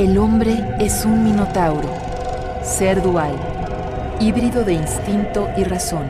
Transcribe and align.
El 0.00 0.16
hombre 0.16 0.64
es 0.78 1.04
un 1.04 1.24
minotauro, 1.24 1.86
ser 2.62 3.02
dual, 3.02 3.32
híbrido 4.18 4.64
de 4.64 4.72
instinto 4.72 5.50
y 5.58 5.64
razón. 5.64 6.06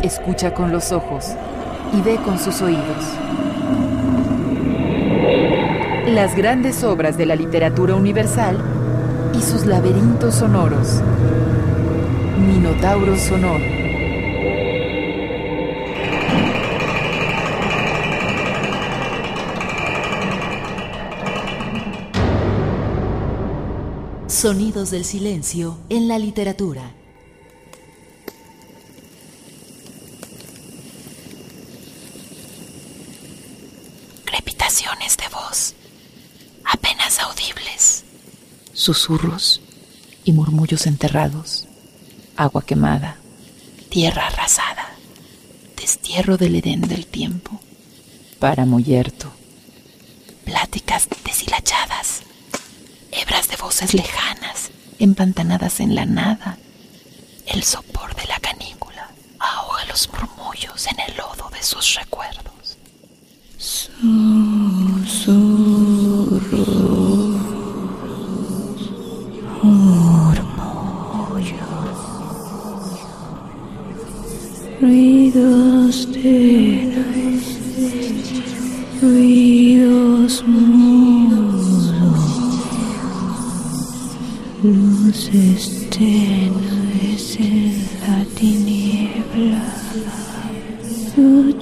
Escucha 0.00 0.54
con 0.54 0.70
los 0.70 0.92
ojos 0.92 1.32
y 1.92 2.00
ve 2.02 2.20
con 2.24 2.38
sus 2.38 2.62
oídos. 2.62 3.04
Las 6.06 6.36
grandes 6.36 6.84
obras 6.84 7.18
de 7.18 7.26
la 7.26 7.34
literatura 7.34 7.96
universal 7.96 8.56
y 9.36 9.42
sus 9.42 9.66
laberintos 9.66 10.36
sonoros. 10.36 11.02
Minotauro 12.46 13.16
sonoro. 13.16 13.87
Sonidos 24.40 24.92
del 24.92 25.04
silencio 25.04 25.76
en 25.88 26.06
la 26.06 26.16
literatura. 26.16 26.92
Crepitaciones 34.24 35.16
de 35.16 35.24
voz, 35.34 35.74
apenas 36.64 37.18
audibles. 37.18 38.04
Susurros 38.74 39.60
y 40.24 40.30
murmullos 40.30 40.86
enterrados. 40.86 41.66
Agua 42.36 42.62
quemada, 42.64 43.16
tierra 43.88 44.28
arrasada, 44.28 44.94
destierro 45.76 46.36
del 46.36 46.54
Edén 46.54 46.82
del 46.82 47.08
tiempo. 47.08 47.60
Páramo 48.38 48.78
yerto, 48.78 49.32
pláticas 50.44 51.08
voces 53.58 53.94
lejanas, 53.94 54.70
empantanadas 54.98 55.80
en 55.80 55.94
la 55.94 56.06
nada. 56.06 56.58
El 57.46 57.62
sopor 57.62 58.14
de 58.14 58.26
la 58.26 58.38
canícula 58.40 59.08
ahoga 59.38 59.84
los 59.86 60.08
murmullos 60.08 60.86
en 60.86 61.00
el 61.00 61.16
lodo 61.16 61.48
de 61.50 61.62
sus 61.62 61.94
recuerdos. 61.94 62.78
Susurros, 63.56 64.57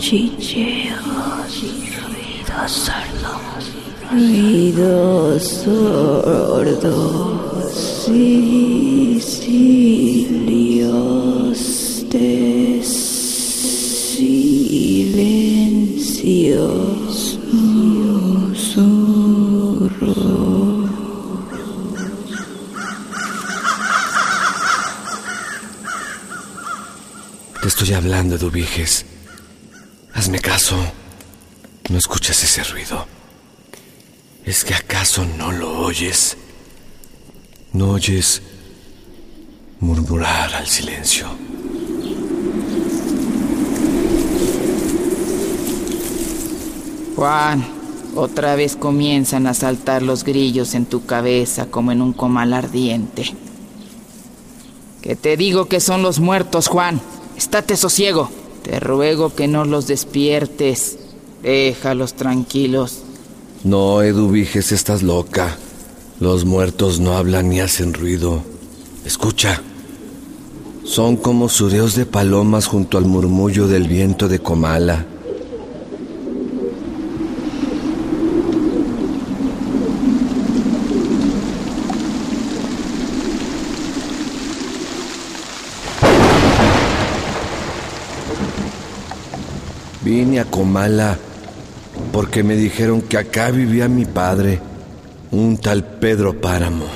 cuchicheos, 0.07 1.55
ruidos 1.99 2.71
sordos, 2.71 3.65
ruidos 4.13 5.43
sordos 5.65 6.95
y 8.09 9.21
silios 9.21 9.99
de 12.09 12.81
silencios. 12.85 14.47
Te 27.61 27.69
estoy 27.69 27.93
hablando, 27.95 28.39
Dubiges. 28.39 29.16
Hazme 30.17 30.39
caso. 30.39 30.77
No 31.91 31.99
escuchas 31.99 32.43
ese 32.43 32.65
ruido. 32.65 33.07
¿Es 34.47 34.65
que 34.65 34.73
acaso 34.73 35.27
no 35.37 35.53
lo 35.53 35.81
oyes? 35.81 36.39
¿No 37.75 37.91
oyes 37.91 38.41
murmurar 39.79 40.55
al 40.55 40.67
silencio? 40.67 41.29
Juan, 47.15 47.69
otra 48.15 48.57
vez 48.57 48.75
comienzan 48.75 49.47
a 49.47 49.53
saltar 49.53 50.01
los 50.01 50.25
grillos 50.25 50.75
en 50.75 50.87
tu 50.87 51.05
cabeza 51.05 51.67
como 51.67 51.93
en 51.93 52.01
un 52.01 52.15
comal 52.15 52.55
ardiente. 52.55 53.35
Que 55.03 55.15
te 55.15 55.37
digo 55.37 55.67
que 55.67 55.81
son 55.81 56.03
los 56.03 56.21
muertos, 56.21 56.69
Juan. 56.69 57.03
Estate 57.37 57.77
sosiego. 57.77 58.31
Te 58.67 58.81
ruego 58.81 59.33
que 59.33 59.47
no 59.47 59.65
los 59.65 59.87
despiertes. 59.87 60.99
Déjalos 61.41 62.15
tranquilos. 62.15 62.99
No, 63.63 64.03
Eduviges, 64.03 64.73
estás 64.73 65.05
loca. 65.05 65.57
Los 66.19 66.45
muertos 66.45 66.99
no 66.99 67.17
hablan 67.17 67.49
ni 67.49 67.61
hacen 67.61 67.95
ruido. 67.95 68.43
Escucha. 69.05 69.63
Son 70.83 71.15
como 71.17 71.49
sureos 71.49 71.95
de 71.95 72.07
palomas 72.07 72.67
junto 72.67 72.99
al 72.99 73.05
murmullo 73.05 73.69
del 73.69 73.87
viento 73.87 74.27
de 74.27 74.41
Comala. 74.41 75.07
Vine 90.07 90.39
a 90.39 90.45
Comala 90.45 91.19
porque 92.13 92.45
me 92.45 92.55
dijeron 92.55 93.03
que 93.03 93.19
acá 93.19 93.51
vivía 93.51 93.89
mi 93.89 94.05
padre, 94.05 94.61
un 95.33 95.59
tal 95.59 95.85
Pedro 95.99 96.41
Páramo. 96.41 96.87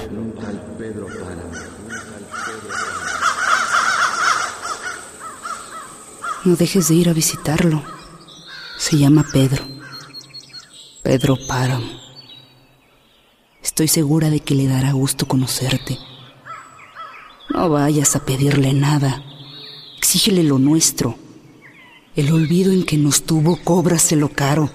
No 6.44 6.54
dejes 6.54 6.86
de 6.86 6.94
ir 6.94 7.08
a 7.08 7.12
visitarlo. 7.12 7.82
Se 8.78 8.96
llama 8.96 9.26
Pedro. 9.32 9.64
Pedro 11.02 11.36
Páramo. 11.48 11.90
Estoy 13.60 13.88
segura 13.88 14.30
de 14.30 14.38
que 14.38 14.54
le 14.54 14.68
dará 14.68 14.92
gusto 14.92 15.26
conocerte. 15.26 15.98
No 17.52 17.68
vayas 17.70 18.14
a 18.14 18.24
pedirle 18.24 18.72
nada. 18.72 19.20
Exígele 19.98 20.44
lo 20.44 20.60
nuestro. 20.60 21.18
El 22.16 22.32
olvido 22.32 22.72
en 22.72 22.84
que 22.84 22.96
nos 22.96 23.22
tuvo, 23.22 23.56
cóbraselo 23.62 24.28
caro. 24.28 24.68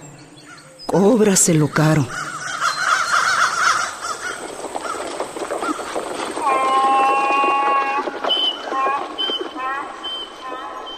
Cóbraselo 0.86 1.68
caro. 1.70 2.08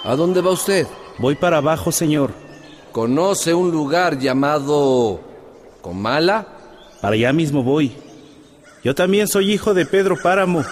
¿A 0.04 0.16
dónde 0.16 0.42
va 0.42 0.52
usted? 0.52 0.88
Voy 1.18 1.36
para 1.36 1.58
abajo, 1.58 1.92
señor. 1.92 2.32
¿Conoce 2.92 3.54
un 3.56 3.72
lugar 3.72 4.20
llamado 4.20 5.20
Comala? 5.82 6.48
Para 7.02 7.16
allá 7.16 7.34
mismo 7.34 7.64
voy. 7.64 7.96
Yo 8.84 8.94
también 8.94 9.28
soy 9.28 9.52
hijo 9.52 9.74
de 9.74 9.88
Pedro 9.88 10.16
Páramo. 10.22 10.64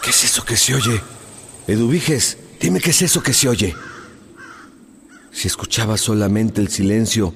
¿Qué 0.00 0.10
es 0.10 0.24
eso 0.24 0.44
que 0.44 0.56
se 0.56 0.74
oye? 0.74 1.02
Eduviges, 1.66 2.38
dime 2.60 2.80
qué 2.80 2.90
es 2.90 3.02
eso 3.02 3.22
que 3.22 3.32
se 3.32 3.48
oye. 3.48 3.74
Si 5.32 5.48
escuchaba 5.48 5.96
solamente 5.96 6.60
el 6.60 6.68
silencio, 6.68 7.34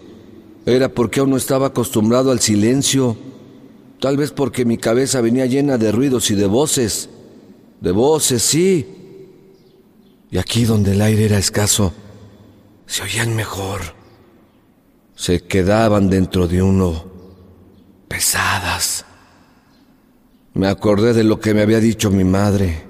era 0.67 0.89
porque 0.89 1.21
aún 1.21 1.31
no 1.31 1.37
estaba 1.37 1.69
acostumbrado 1.69 2.31
al 2.31 2.41
silencio. 2.41 3.17
Tal 4.01 4.17
vez 4.17 4.31
porque 4.31 4.65
mi 4.65 4.79
cabeza 4.79 5.21
venía 5.21 5.47
llena 5.47 5.79
de 5.79 5.93
ruidos 5.93 6.31
y 6.31 6.35
de 6.35 6.47
voces. 6.47 7.09
De 7.81 7.91
voces, 7.91 8.43
sí. 8.43 8.87
Y 10.31 10.39
aquí 10.39 10.65
donde 10.65 10.93
el 10.93 11.03
aire 11.03 11.27
era 11.27 11.39
escaso, 11.39 11.93
se 12.87 13.03
oían 13.03 13.35
mejor. 13.37 13.81
Se 15.17 15.43
quedaban 15.43 16.11
dentro 16.11 16.49
de 16.49 16.63
uno 16.63 17.15
pesadas. 18.09 19.05
Me 20.53 20.69
acordé 20.69 21.15
de 21.15 21.25
lo 21.25 21.41
que 21.41 21.53
me 21.53 21.63
había 21.63 21.81
dicho 21.81 22.11
mi 22.11 22.25
madre. 22.25 22.85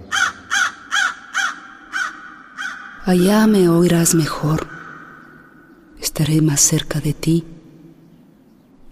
Allá 3.07 3.47
me 3.47 3.69
oirás 3.69 4.15
mejor. 4.15 4.67
Estaré 6.01 6.41
más 6.41 6.63
cerca 6.63 7.01
de 7.01 7.13
ti. 7.13 7.45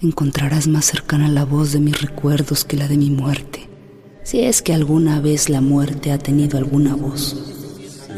Encontrarás 0.03 0.69
más 0.69 0.85
cercana 0.85 1.29
la 1.29 1.47
voz 1.47 1.73
de 1.73 1.81
mis 1.81 1.99
recuerdos 1.99 2.67
que 2.67 2.77
la 2.77 2.89
de 2.89 2.99
mi 2.99 3.09
muerte. 3.09 3.71
Si 4.23 4.43
es 4.43 4.61
que 4.61 4.75
alguna 4.75 5.23
vez 5.23 5.49
la 5.49 5.63
muerte 5.63 6.13
ha 6.13 6.19
tenido 6.19 6.59
alguna 6.59 6.95
voz. 6.95 7.39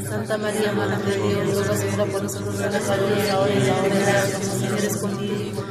Santa 0.02 0.36
María, 0.36 0.72
Madre 0.72 0.96
de 1.12 1.44
Dios, 1.44 1.68
por 2.10 2.22
nosotros 2.24 2.56
pecadores, 2.56 3.30
ahora 3.30 3.54
y 3.54 3.56
en 3.56 3.66
la 3.68 3.76
hora 3.76 3.88
de 3.88 3.94
nuestra 3.94 4.68
muerte. 4.68 4.98
Contigo. 5.00 5.64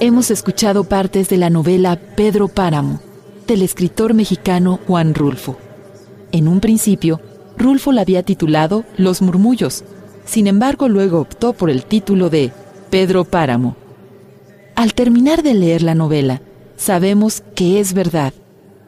hemos 0.00 0.30
escuchado 0.30 0.84
partes 0.84 1.28
de 1.28 1.36
la 1.36 1.50
novela 1.50 2.00
Pedro 2.16 2.48
Páramo, 2.48 3.02
del 3.46 3.60
escritor 3.60 4.14
mexicano 4.14 4.80
Juan 4.86 5.14
Rulfo. 5.14 5.58
En 6.32 6.48
un 6.48 6.60
principio, 6.60 7.20
Rulfo 7.58 7.92
la 7.92 8.02
había 8.02 8.22
titulado 8.22 8.84
Los 8.96 9.22
Murmullos, 9.22 9.84
sin 10.24 10.46
embargo 10.46 10.88
luego 10.88 11.20
optó 11.20 11.52
por 11.52 11.70
el 11.70 11.84
título 11.84 12.28
de 12.28 12.52
Pedro 12.90 13.24
Páramo. 13.24 13.76
Al 14.74 14.92
terminar 14.92 15.42
de 15.42 15.54
leer 15.54 15.82
la 15.82 15.94
novela, 15.94 16.42
sabemos 16.76 17.42
que 17.54 17.80
es 17.80 17.94
verdad, 17.94 18.34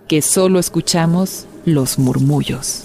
que 0.07 0.21
solo 0.21 0.59
escuchamos 0.59 1.47
los 1.65 1.99
murmullos. 1.99 2.85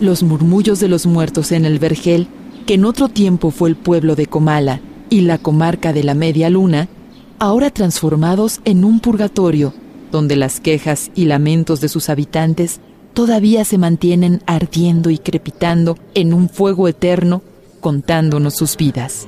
Los 0.00 0.22
murmullos 0.22 0.80
de 0.80 0.88
los 0.88 1.06
muertos 1.06 1.52
en 1.52 1.64
el 1.64 1.78
Vergel, 1.78 2.26
que 2.66 2.74
en 2.74 2.84
otro 2.84 3.08
tiempo 3.08 3.50
fue 3.50 3.68
el 3.68 3.76
pueblo 3.76 4.16
de 4.16 4.26
Comala 4.26 4.80
y 5.10 5.22
la 5.22 5.38
comarca 5.38 5.92
de 5.92 6.02
la 6.02 6.14
Media 6.14 6.50
Luna, 6.50 6.88
ahora 7.38 7.70
transformados 7.70 8.60
en 8.64 8.84
un 8.84 9.00
purgatorio, 9.00 9.74
donde 10.10 10.36
las 10.36 10.60
quejas 10.60 11.10
y 11.14 11.24
lamentos 11.26 11.80
de 11.80 11.88
sus 11.88 12.08
habitantes 12.08 12.80
todavía 13.14 13.64
se 13.64 13.78
mantienen 13.78 14.42
ardiendo 14.46 15.10
y 15.10 15.18
crepitando 15.18 15.98
en 16.14 16.34
un 16.34 16.48
fuego 16.48 16.88
eterno, 16.88 17.42
contándonos 17.80 18.54
sus 18.54 18.76
vidas. 18.76 19.26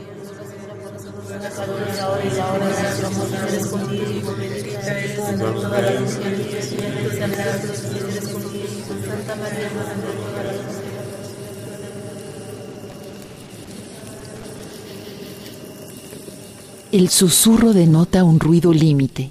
El 16.93 17.09
susurro 17.09 17.73
denota 17.73 18.23
un 18.23 18.39
ruido 18.39 18.73
límite, 18.73 19.31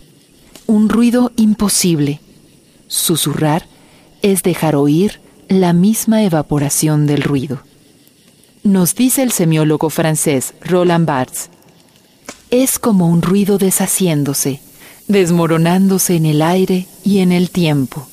un 0.67 0.89
ruido 0.89 1.31
imposible. 1.37 2.19
Susurrar 2.87 3.65
es 4.21 4.43
dejar 4.43 4.75
oír 4.75 5.21
la 5.47 5.71
misma 5.71 6.23
evaporación 6.23 7.07
del 7.07 7.23
ruido. 7.23 7.61
Nos 8.63 8.93
dice 8.93 9.23
el 9.23 9.31
semiólogo 9.31 9.89
francés 9.89 10.53
Roland 10.61 11.07
Barthes, 11.07 11.49
es 12.51 12.77
como 12.77 13.07
un 13.07 13.21
ruido 13.21 13.57
deshaciéndose, 13.57 14.59
desmoronándose 15.07 16.17
en 16.17 16.25
el 16.25 16.41
aire 16.41 16.87
y 17.05 17.19
en 17.19 17.31
el 17.31 17.51
tiempo. 17.51 18.07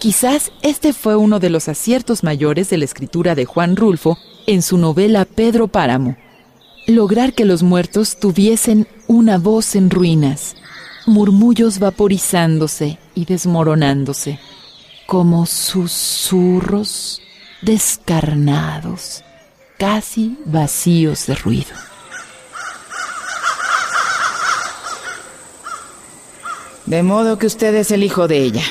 Quizás 0.00 0.50
este 0.62 0.94
fue 0.94 1.14
uno 1.14 1.40
de 1.40 1.50
los 1.50 1.68
aciertos 1.68 2.24
mayores 2.24 2.70
de 2.70 2.78
la 2.78 2.86
escritura 2.86 3.34
de 3.34 3.44
Juan 3.44 3.76
Rulfo 3.76 4.16
en 4.46 4.62
su 4.62 4.78
novela 4.78 5.26
Pedro 5.26 5.68
Páramo. 5.68 6.16
Lograr 6.86 7.34
que 7.34 7.44
los 7.44 7.62
muertos 7.62 8.18
tuviesen 8.18 8.88
una 9.08 9.36
voz 9.36 9.76
en 9.76 9.90
ruinas, 9.90 10.56
murmullos 11.04 11.78
vaporizándose 11.78 12.98
y 13.14 13.26
desmoronándose, 13.26 14.40
como 15.06 15.44
susurros 15.44 17.20
descarnados, 17.60 19.22
casi 19.76 20.38
vacíos 20.46 21.26
de 21.26 21.34
ruido. 21.34 21.76
De 26.86 27.02
modo 27.02 27.38
que 27.38 27.46
usted 27.46 27.74
es 27.74 27.90
el 27.90 28.02
hijo 28.02 28.28
de 28.28 28.38
ella. 28.38 28.64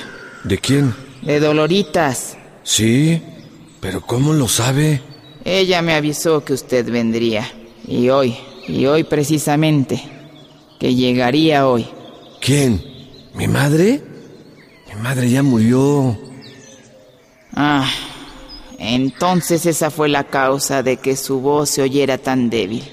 ¿De 0.43 0.57
quién? 0.57 1.08
De 1.21 1.39
Doloritas. 1.39 2.37
Sí, 2.63 3.21
pero 3.79 4.01
¿cómo 4.01 4.33
lo 4.33 4.47
sabe? 4.47 5.01
Ella 5.43 5.81
me 5.81 5.93
avisó 5.93 6.43
que 6.43 6.53
usted 6.53 6.89
vendría. 6.89 7.49
Y 7.87 8.09
hoy, 8.09 8.37
y 8.67 8.85
hoy 8.85 9.03
precisamente, 9.03 10.01
que 10.79 10.95
llegaría 10.95 11.67
hoy. 11.67 11.87
¿Quién? 12.39 12.83
¿Mi 13.33 13.47
madre? 13.47 14.01
Mi 14.87 15.01
madre 15.01 15.29
ya 15.29 15.43
murió. 15.43 16.17
Ah, 17.55 17.89
entonces 18.77 19.65
esa 19.65 19.91
fue 19.91 20.07
la 20.07 20.25
causa 20.25 20.83
de 20.83 20.97
que 20.97 21.15
su 21.15 21.41
voz 21.41 21.69
se 21.69 21.81
oyera 21.81 22.17
tan 22.17 22.49
débil. 22.49 22.83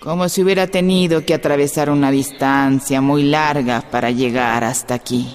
Como 0.00 0.28
si 0.28 0.42
hubiera 0.42 0.66
tenido 0.66 1.24
que 1.24 1.34
atravesar 1.34 1.90
una 1.90 2.10
distancia 2.10 3.00
muy 3.00 3.24
larga 3.24 3.82
para 3.90 4.10
llegar 4.10 4.62
hasta 4.64 4.94
aquí. 4.94 5.34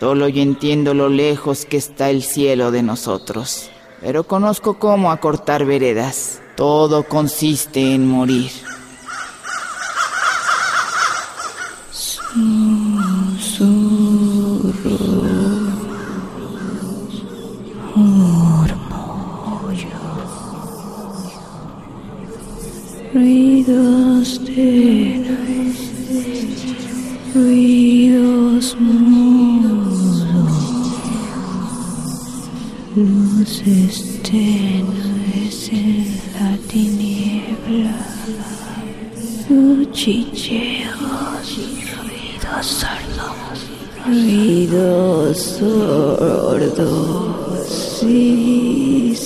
Solo 0.00 0.28
yo 0.28 0.42
entiendo 0.42 0.92
lo 0.92 1.08
lejos 1.08 1.64
que 1.64 1.78
está 1.78 2.10
el 2.10 2.22
cielo 2.22 2.70
de 2.70 2.82
nosotros, 2.82 3.70
pero 4.00 4.24
conozco 4.24 4.78
cómo 4.78 5.10
acortar 5.10 5.64
veredas. 5.64 6.42
Todo 6.54 7.04
consiste 7.04 7.94
en 7.94 8.06
morir. 8.06 8.50
Tiniebla, 37.66 37.94
cuchicheos, 39.48 40.88
ruidos 41.96 42.66
sordos, 42.66 43.58
ruidos 44.06 45.38
sordos, 45.58 46.88
sicilios 47.98 49.16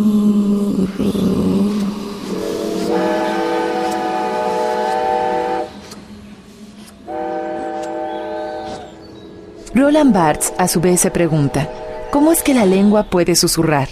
Roland 9.73 10.13
Barthes 10.13 10.53
a 10.57 10.67
su 10.67 10.81
vez 10.81 10.99
se 11.01 11.11
pregunta, 11.11 11.69
¿cómo 12.11 12.31
es 12.31 12.41
que 12.41 12.55
la 12.55 12.65
lengua 12.65 13.03
puede 13.03 13.35
susurrar? 13.35 13.89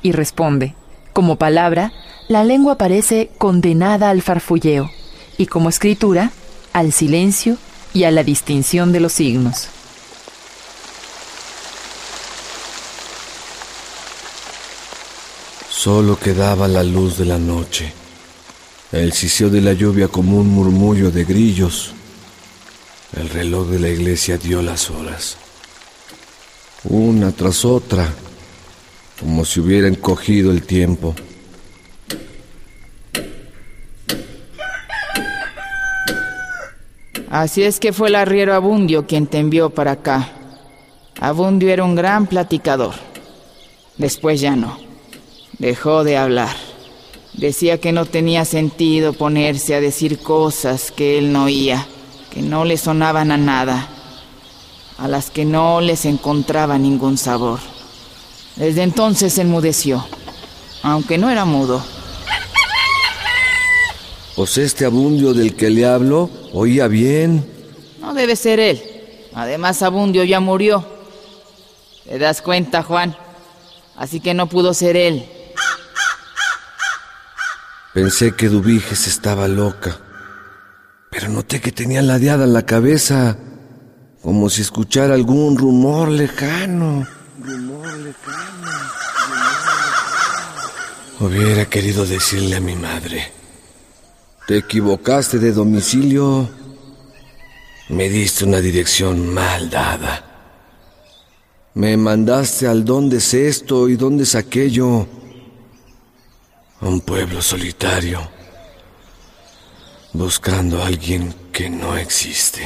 Y 0.00 0.12
responde, 0.12 0.74
como 1.12 1.36
palabra, 1.36 1.92
la 2.28 2.44
lengua 2.44 2.78
parece 2.78 3.30
condenada 3.36 4.10
al 4.10 4.22
farfulleo 4.22 4.90
y 5.36 5.46
como 5.46 5.68
escritura, 5.68 6.30
al 6.72 6.92
silencio 6.92 7.56
y 7.92 8.04
a 8.04 8.12
la 8.12 8.22
distinción 8.22 8.92
de 8.92 9.00
los 9.00 9.14
signos. 9.14 9.68
Solo 15.68 16.18
quedaba 16.18 16.68
la 16.68 16.84
luz 16.84 17.18
de 17.18 17.24
la 17.24 17.38
noche, 17.38 17.92
el 18.92 19.12
siseo 19.12 19.50
de 19.50 19.60
la 19.60 19.72
lluvia 19.72 20.08
como 20.08 20.38
un 20.38 20.48
murmullo 20.48 21.10
de 21.10 21.24
grillos. 21.24 21.94
El 23.16 23.30
reloj 23.30 23.68
de 23.68 23.78
la 23.78 23.88
iglesia 23.88 24.36
dio 24.36 24.60
las 24.60 24.90
horas, 24.90 25.38
una 26.84 27.32
tras 27.32 27.64
otra, 27.64 28.12
como 29.18 29.46
si 29.46 29.60
hubiera 29.60 29.88
encogido 29.88 30.50
el 30.50 30.62
tiempo. 30.62 31.14
Así 37.30 37.62
es 37.62 37.80
que 37.80 37.94
fue 37.94 38.08
el 38.08 38.16
arriero 38.16 38.54
Abundio 38.54 39.06
quien 39.06 39.26
te 39.26 39.38
envió 39.38 39.70
para 39.70 39.92
acá. 39.92 40.32
Abundio 41.18 41.70
era 41.70 41.84
un 41.84 41.94
gran 41.94 42.26
platicador. 42.26 42.94
Después 43.96 44.42
ya 44.42 44.56
no. 44.56 44.78
Dejó 45.58 46.04
de 46.04 46.18
hablar. 46.18 46.54
Decía 47.32 47.80
que 47.80 47.92
no 47.92 48.04
tenía 48.04 48.44
sentido 48.44 49.14
ponerse 49.14 49.74
a 49.74 49.80
decir 49.80 50.18
cosas 50.18 50.90
que 50.90 51.18
él 51.18 51.32
no 51.32 51.44
oía, 51.44 51.86
que 52.36 52.42
no 52.42 52.66
le 52.66 52.76
sonaban 52.76 53.32
a 53.32 53.38
nada, 53.38 53.88
a 54.98 55.08
las 55.08 55.30
que 55.30 55.46
no 55.46 55.80
les 55.80 56.04
encontraba 56.04 56.76
ningún 56.76 57.16
sabor. 57.16 57.60
Desde 58.56 58.82
entonces 58.82 59.38
enmudeció, 59.38 60.06
aunque 60.82 61.16
no 61.16 61.30
era 61.30 61.46
mudo. 61.46 61.82
Pues 64.34 64.58
este 64.58 64.84
abundio 64.84 65.32
del 65.32 65.56
que 65.56 65.70
le 65.70 65.86
hablo 65.86 66.28
oía 66.52 66.88
bien. 66.88 67.50
No 68.02 68.12
debe 68.12 68.36
ser 68.36 68.60
él. 68.60 68.82
Además, 69.32 69.80
Abundio 69.80 70.22
ya 70.22 70.38
murió. 70.38 70.86
¿Te 72.04 72.18
das 72.18 72.42
cuenta, 72.42 72.82
Juan? 72.82 73.16
Así 73.96 74.20
que 74.20 74.34
no 74.34 74.46
pudo 74.46 74.74
ser 74.74 74.98
él. 74.98 75.26
Pensé 77.94 78.36
que 78.36 78.50
Dubiges 78.50 79.06
estaba 79.06 79.48
loca, 79.48 79.96
pero 81.10 81.28
noté 81.28 81.60
que 81.60 81.72
tenía 81.72 82.02
ladeada 82.02 82.46
la 82.46 82.66
cabeza, 82.66 83.38
como 84.22 84.50
si 84.50 84.62
escuchara 84.62 85.14
algún 85.14 85.56
rumor 85.56 86.08
lejano. 86.08 87.06
Rumor 87.40 87.92
lejano. 87.98 88.70
Hubiera 91.20 91.64
querido 91.66 92.04
decirle 92.04 92.56
a 92.56 92.60
mi 92.60 92.76
madre, 92.76 93.32
te 94.46 94.58
equivocaste 94.58 95.38
de 95.38 95.52
domicilio, 95.52 96.48
me 97.88 98.08
diste 98.08 98.44
una 98.44 98.60
dirección 98.60 99.32
mal 99.32 99.70
dada. 99.70 100.22
Me 101.74 101.96
mandaste 101.96 102.66
al 102.66 102.84
dónde 102.84 103.18
es 103.18 103.32
esto 103.34 103.88
y 103.88 103.96
dónde 103.96 104.24
es 104.24 104.34
aquello. 104.34 105.06
Un 106.80 107.00
pueblo 107.00 107.40
solitario, 107.40 108.20
buscando 110.16 110.82
a 110.82 110.86
alguien 110.86 111.34
que 111.52 111.68
no 111.68 111.96
existe. 111.96 112.62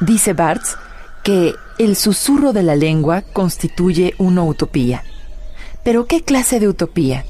Dice 0.00 0.32
Barthes 0.32 0.76
que 1.22 1.54
el 1.78 1.96
susurro 1.96 2.52
de 2.52 2.62
la 2.62 2.76
lengua 2.76 3.22
constituye 3.22 4.14
una 4.18 4.42
utopía. 4.44 5.04
Pero 5.84 6.06
¿qué 6.06 6.22
clase 6.22 6.60
de 6.60 6.68
utopía? 6.68 7.24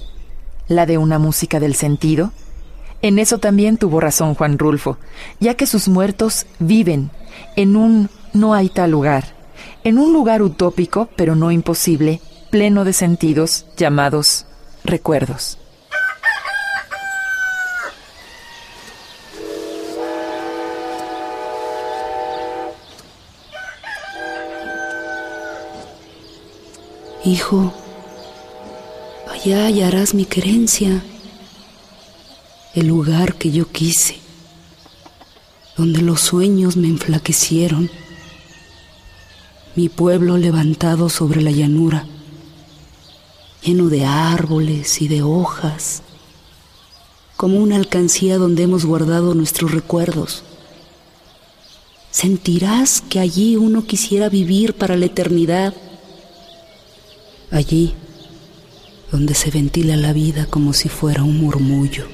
¿La 0.68 0.86
de 0.86 0.98
una 0.98 1.18
música 1.18 1.58
del 1.58 1.74
sentido? 1.74 2.32
En 3.02 3.18
eso 3.18 3.38
también 3.38 3.76
tuvo 3.76 3.98
razón 3.98 4.34
Juan 4.34 4.58
Rulfo, 4.58 4.98
ya 5.40 5.54
que 5.54 5.66
sus 5.66 5.88
muertos 5.88 6.46
viven 6.58 7.10
en 7.56 7.76
un 7.76 8.10
no 8.32 8.54
hay 8.54 8.68
tal 8.68 8.90
lugar, 8.90 9.34
en 9.82 9.98
un 9.98 10.12
lugar 10.12 10.42
utópico 10.42 11.08
pero 11.16 11.34
no 11.34 11.50
imposible, 11.50 12.20
pleno 12.50 12.84
de 12.84 12.92
sentidos 12.92 13.66
llamados 13.76 14.46
recuerdos. 14.84 15.58
Hijo, 27.30 27.72
allá 29.30 29.66
hallarás 29.66 30.14
mi 30.14 30.24
querencia, 30.24 31.00
el 32.74 32.88
lugar 32.88 33.36
que 33.36 33.52
yo 33.52 33.70
quise, 33.70 34.16
donde 35.76 36.02
los 36.02 36.22
sueños 36.22 36.76
me 36.76 36.88
enflaquecieron, 36.88 37.88
mi 39.76 39.88
pueblo 39.88 40.38
levantado 40.38 41.08
sobre 41.08 41.40
la 41.40 41.52
llanura 41.52 42.04
lleno 43.62 43.88
de 43.90 44.04
árboles 44.04 45.00
y 45.00 45.06
de 45.06 45.22
hojas, 45.22 46.02
como 47.36 47.58
una 47.58 47.76
alcancía 47.76 48.38
donde 48.38 48.64
hemos 48.64 48.84
guardado 48.84 49.36
nuestros 49.36 49.70
recuerdos. 49.70 50.42
Sentirás 52.10 53.00
que 53.02 53.20
allí 53.20 53.54
uno 53.54 53.84
quisiera 53.86 54.28
vivir 54.28 54.74
para 54.74 54.96
la 54.96 55.06
eternidad, 55.06 55.74
allí 57.50 57.94
donde 59.10 59.34
se 59.34 59.50
ventila 59.50 59.96
la 59.96 60.12
vida 60.12 60.46
como 60.48 60.72
si 60.72 60.88
fuera 60.88 61.22
un 61.22 61.38
murmullo, 61.40 62.04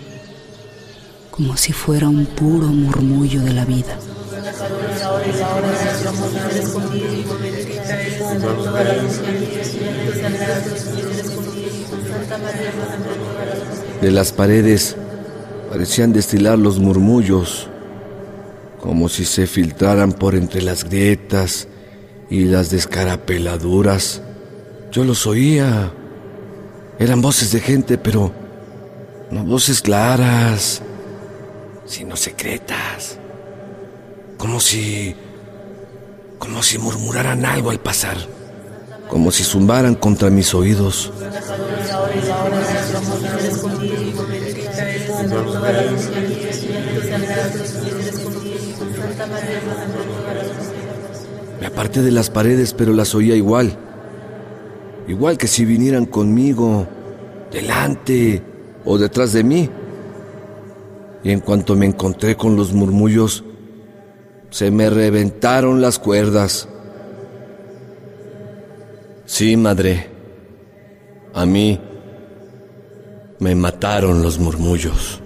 como 1.31 1.57
si 1.57 1.73
fuera 1.73 2.09
un 2.09 2.27
puro 2.27 2.69
murmullo 2.69 3.43
de 3.43 3.53
la 3.53 3.65
vida. 3.65 3.99
De 14.01 14.11
las 14.11 14.33
paredes 14.33 14.97
parecían 15.71 16.13
destilar 16.13 16.59
los 16.59 16.79
murmullos, 16.79 17.69
como 18.81 19.09
si 19.09 19.25
se 19.25 19.47
filtraran 19.47 20.13
por 20.13 20.35
entre 20.35 20.63
las 20.63 20.85
grietas 20.85 21.69
y 22.31 22.45
las 22.45 22.71
descarapeladuras. 22.71 24.23
Yo 24.97 25.05
los 25.05 25.27
oía. 25.27 25.93
Eran 26.99 27.21
voces 27.21 27.53
de 27.53 27.61
gente, 27.61 27.99
pero 27.99 28.33
no 29.31 29.45
voces 29.45 29.83
claras, 29.83 30.81
sino 31.85 32.17
secretas. 32.17 33.19
Como 34.39 34.59
si... 34.59 35.15
como 36.39 36.63
si 36.63 36.79
murmuraran 36.79 37.45
algo 37.45 37.69
al 37.69 37.79
pasar. 37.79 38.17
Como 39.07 39.31
si 39.33 39.45
zumbaran 39.45 39.97
contra 39.97 40.31
mis 40.31 40.55
oídos. 40.55 41.13
Me 51.61 51.67
aparté 51.67 52.01
de 52.01 52.13
las 52.13 52.31
paredes, 52.31 52.73
pero 52.73 52.95
las 52.95 53.15
oía 53.15 53.37
igual. 53.37 53.79
Igual 55.09 55.39
que 55.39 55.47
si 55.47 55.65
vinieran 55.65 56.07
conmigo, 56.07 56.87
delante 57.51 58.43
o 58.85 58.99
detrás 58.99 59.33
de 59.33 59.45
mí. 59.45 59.71
Y 61.23 61.31
en 61.31 61.41
cuanto 61.41 61.75
me 61.75 61.87
encontré 61.87 62.37
con 62.37 62.57
los 62.57 62.73
murmullos, 62.73 63.45
se 64.51 64.71
me 64.71 64.91
reventaron 64.91 65.81
las 65.81 65.99
cuerdas. 65.99 66.69
Sí, 69.25 69.57
madre. 69.57 70.09
A 71.35 71.45
mí 71.45 71.79
me 73.39 73.55
mataron 73.55 74.23
los 74.23 74.39
murmullos. 74.39 75.21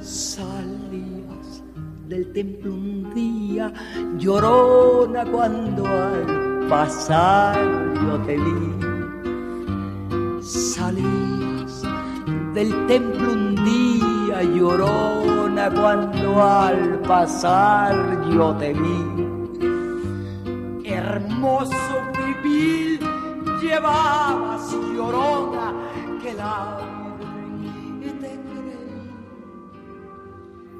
Salías 0.00 1.62
del 2.08 2.32
templo 2.32 2.72
un 2.72 3.12
día, 3.14 3.72
llorona 4.18 5.24
cuando 5.24 5.86
al 5.86 6.66
pasar 6.68 7.58
yo 7.94 8.18
te 8.24 8.36
vi. 8.36 8.91
Salías 10.52 11.80
del 12.52 12.86
templo 12.86 13.32
un 13.32 13.54
día, 13.64 14.42
llorona 14.42 15.70
cuando 15.70 16.42
al 16.42 17.00
pasar 17.08 18.22
yo 18.30 18.54
te 18.56 18.74
vi. 18.74 19.22
Hermoso 20.84 21.72
vivir 22.44 23.00
llevabas 23.62 24.70
llorona 24.94 25.72
que 26.22 26.34
la 26.34 26.80
te 28.02 28.12
creí. 28.20 29.10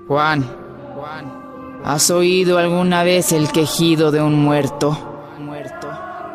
Juan, 0.07 0.45
¿has 1.83 2.11
oído 2.11 2.59
alguna 2.59 3.05
vez 3.05 3.33
el 3.33 3.51
quejido 3.51 4.11
de 4.11 4.21
un 4.21 4.39
muerto? 4.39 4.91
Muerto, 5.39 5.89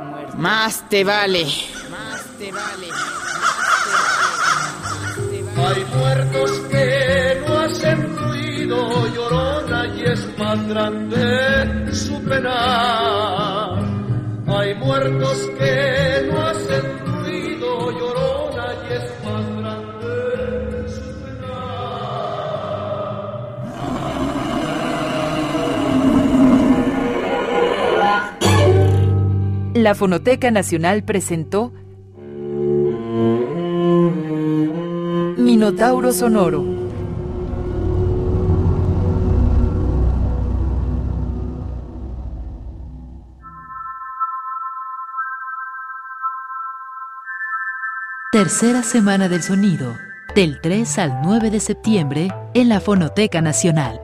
muerto. 0.09 0.37
Más 0.37 0.89
te 0.89 1.03
vale. 1.03 1.45
Vale. 2.57 2.89
Hay 5.57 5.85
muertos 5.95 6.51
que 6.71 6.87
no 7.47 7.53
hacen 7.59 8.17
ruido, 8.17 8.79
llorona, 9.13 9.87
y 9.95 10.01
es 10.05 10.37
más 10.39 10.67
grande 10.67 11.93
su. 11.93 12.17
Hay 14.47 14.73
muertos 14.75 15.37
que 15.59 16.29
no 16.31 16.41
hacen 16.47 16.99
ruido, 17.05 17.91
llorona, 17.91 18.73
y 18.89 18.93
es 18.93 19.05
más 19.25 19.45
grande 19.57 20.89
su 20.89 21.01
La 29.75 29.93
Fonoteca 29.93 30.49
Nacional 30.49 31.03
presentó 31.03 31.71
Minotauro 35.57 36.11
Sonoro. 36.11 36.63
Tercera 48.31 48.83
Semana 48.83 49.27
del 49.29 49.41
Sonido, 49.41 49.95
del 50.35 50.61
3 50.61 50.99
al 50.99 51.21
9 51.23 51.49
de 51.49 51.59
septiembre 51.59 52.27
en 52.53 52.69
la 52.69 52.79
Fonoteca 52.79 53.41
Nacional. 53.41 53.99